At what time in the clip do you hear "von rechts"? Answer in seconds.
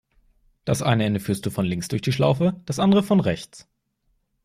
3.03-3.67